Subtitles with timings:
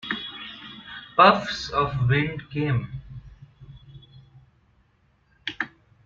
[1.15, 2.89] Puffs of wind came.